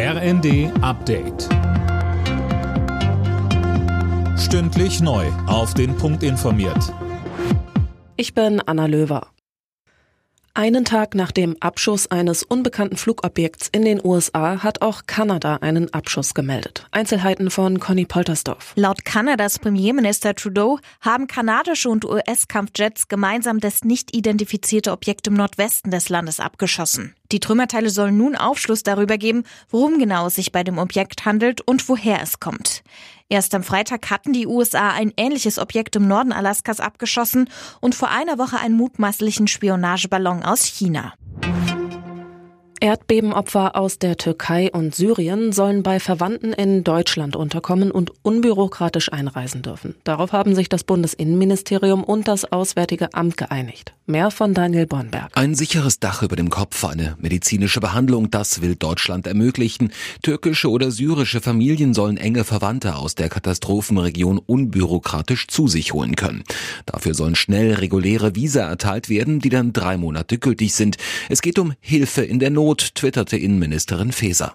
RND 0.00 0.70
Update. 0.80 1.48
Stündlich 4.38 5.00
neu. 5.00 5.26
Auf 5.48 5.74
den 5.74 5.96
Punkt 5.96 6.22
informiert. 6.22 6.94
Ich 8.16 8.32
bin 8.32 8.62
Anna 8.64 8.86
Löwer. 8.86 9.26
Einen 10.54 10.84
Tag 10.84 11.16
nach 11.16 11.32
dem 11.32 11.56
Abschuss 11.58 12.12
eines 12.12 12.44
unbekannten 12.44 12.96
Flugobjekts 12.96 13.70
in 13.72 13.84
den 13.84 14.00
USA 14.04 14.62
hat 14.62 14.82
auch 14.82 15.02
Kanada 15.08 15.56
einen 15.56 15.92
Abschuss 15.92 16.32
gemeldet. 16.32 16.86
Einzelheiten 16.92 17.50
von 17.50 17.80
Conny 17.80 18.04
Poltersdorf. 18.04 18.74
Laut 18.76 19.04
Kanadas 19.04 19.58
Premierminister 19.58 20.36
Trudeau 20.36 20.78
haben 21.00 21.26
kanadische 21.26 21.88
und 21.88 22.04
US-Kampfjets 22.04 23.08
gemeinsam 23.08 23.58
das 23.58 23.82
nicht 23.82 24.14
identifizierte 24.14 24.92
Objekt 24.92 25.26
im 25.26 25.34
Nordwesten 25.34 25.90
des 25.90 26.08
Landes 26.08 26.38
abgeschossen. 26.38 27.16
Die 27.30 27.40
Trümmerteile 27.40 27.90
sollen 27.90 28.16
nun 28.16 28.36
Aufschluss 28.36 28.82
darüber 28.82 29.18
geben, 29.18 29.44
worum 29.70 29.98
genau 29.98 30.26
es 30.26 30.36
sich 30.36 30.52
bei 30.52 30.64
dem 30.64 30.78
Objekt 30.78 31.24
handelt 31.24 31.60
und 31.60 31.88
woher 31.88 32.22
es 32.22 32.40
kommt. 32.40 32.82
Erst 33.28 33.54
am 33.54 33.62
Freitag 33.62 34.10
hatten 34.10 34.32
die 34.32 34.46
USA 34.46 34.90
ein 34.90 35.12
ähnliches 35.18 35.58
Objekt 35.58 35.96
im 35.96 36.08
Norden 36.08 36.32
Alaskas 36.32 36.80
abgeschossen 36.80 37.50
und 37.80 37.94
vor 37.94 38.08
einer 38.08 38.38
Woche 38.38 38.58
einen 38.58 38.76
mutmaßlichen 38.76 39.48
Spionageballon 39.48 40.42
aus 40.42 40.64
China. 40.64 41.12
Erdbebenopfer 42.80 43.76
aus 43.76 43.98
der 43.98 44.16
Türkei 44.16 44.70
und 44.72 44.94
Syrien 44.94 45.52
sollen 45.52 45.82
bei 45.82 46.00
Verwandten 46.00 46.52
in 46.52 46.84
Deutschland 46.84 47.36
unterkommen 47.36 47.90
und 47.90 48.12
unbürokratisch 48.22 49.12
einreisen 49.12 49.62
dürfen. 49.62 49.96
Darauf 50.04 50.32
haben 50.32 50.54
sich 50.54 50.68
das 50.68 50.84
Bundesinnenministerium 50.84 52.04
und 52.04 52.28
das 52.28 52.50
Auswärtige 52.50 53.12
Amt 53.14 53.36
geeinigt. 53.36 53.94
Mehr 54.10 54.30
von 54.30 54.54
Daniel 54.54 54.86
Bornberg. 54.86 55.30
Ein 55.34 55.54
sicheres 55.54 56.00
Dach 56.00 56.22
über 56.22 56.34
dem 56.34 56.48
Kopf, 56.48 56.82
eine 56.82 57.14
medizinische 57.20 57.78
Behandlung, 57.78 58.30
das 58.30 58.62
will 58.62 58.74
Deutschland 58.74 59.26
ermöglichen. 59.26 59.92
Türkische 60.22 60.70
oder 60.70 60.90
syrische 60.90 61.42
Familien 61.42 61.92
sollen 61.92 62.16
enge 62.16 62.44
Verwandte 62.44 62.96
aus 62.96 63.16
der 63.16 63.28
Katastrophenregion 63.28 64.38
unbürokratisch 64.38 65.46
zu 65.48 65.68
sich 65.68 65.92
holen 65.92 66.16
können. 66.16 66.42
Dafür 66.86 67.12
sollen 67.12 67.34
schnell 67.34 67.74
reguläre 67.74 68.34
Visa 68.34 68.62
erteilt 68.62 69.10
werden, 69.10 69.40
die 69.40 69.50
dann 69.50 69.74
drei 69.74 69.98
Monate 69.98 70.38
gültig 70.38 70.72
sind. 70.72 70.96
Es 71.28 71.42
geht 71.42 71.58
um 71.58 71.74
Hilfe 71.80 72.22
in 72.22 72.38
der 72.38 72.48
Not 72.48 72.94
twitterte 72.94 73.36
Innenministerin 73.36 74.12
Faeser. 74.12 74.54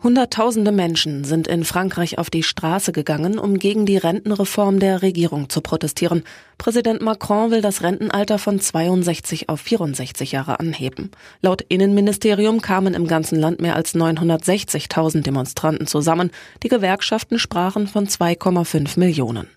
Hunderttausende 0.00 0.70
Menschen 0.70 1.24
sind 1.24 1.48
in 1.48 1.64
Frankreich 1.64 2.18
auf 2.18 2.30
die 2.30 2.44
Straße 2.44 2.92
gegangen, 2.92 3.36
um 3.36 3.58
gegen 3.58 3.84
die 3.84 3.96
Rentenreform 3.96 4.78
der 4.78 5.02
Regierung 5.02 5.48
zu 5.48 5.60
protestieren. 5.60 6.22
Präsident 6.56 7.02
Macron 7.02 7.50
will 7.50 7.62
das 7.62 7.82
Rentenalter 7.82 8.38
von 8.38 8.60
62 8.60 9.48
auf 9.48 9.60
64 9.60 10.30
Jahre 10.30 10.60
anheben. 10.60 11.10
Laut 11.42 11.62
Innenministerium 11.62 12.60
kamen 12.62 12.94
im 12.94 13.08
ganzen 13.08 13.40
Land 13.40 13.60
mehr 13.60 13.74
als 13.74 13.96
960.000 13.96 15.22
Demonstranten 15.22 15.88
zusammen. 15.88 16.30
Die 16.62 16.68
Gewerkschaften 16.68 17.40
sprachen 17.40 17.88
von 17.88 18.06
2,5 18.06 19.00
Millionen. 19.00 19.48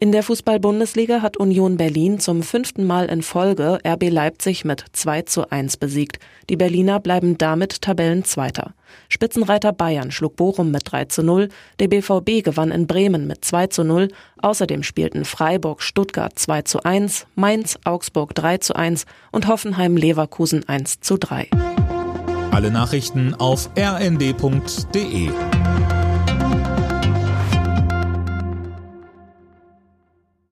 In 0.00 0.12
der 0.12 0.22
Fußball-Bundesliga 0.22 1.22
hat 1.22 1.38
Union 1.38 1.76
Berlin 1.76 2.20
zum 2.20 2.44
fünften 2.44 2.84
Mal 2.84 3.06
in 3.06 3.20
Folge 3.20 3.80
RB 3.84 4.10
Leipzig 4.10 4.64
mit 4.64 4.84
2 4.92 5.22
zu 5.22 5.50
1 5.50 5.76
besiegt. 5.76 6.20
Die 6.48 6.56
Berliner 6.56 7.00
bleiben 7.00 7.36
damit 7.36 7.82
Tabellenzweiter. 7.82 8.74
Spitzenreiter 9.08 9.72
Bayern 9.72 10.12
schlug 10.12 10.36
Bochum 10.36 10.70
mit 10.70 10.82
3 10.84 11.06
zu 11.06 11.24
0, 11.24 11.48
der 11.80 11.88
BVB 11.88 12.44
gewann 12.44 12.70
in 12.70 12.86
Bremen 12.86 13.26
mit 13.26 13.44
2 13.44 13.66
zu 13.66 13.82
0, 13.82 14.08
außerdem 14.40 14.84
spielten 14.84 15.24
Freiburg 15.24 15.82
Stuttgart 15.82 16.38
2 16.38 16.62
zu 16.62 16.84
1, 16.84 17.26
Mainz 17.34 17.76
Augsburg 17.82 18.36
3 18.36 18.58
zu 18.58 18.76
1 18.76 19.04
und 19.32 19.48
Hoffenheim 19.48 19.96
Leverkusen 19.96 20.68
1 20.68 21.00
zu 21.00 21.16
3. 21.16 21.48
Alle 22.52 22.70
Nachrichten 22.70 23.34
auf 23.34 23.68
rnd.de 23.76 25.30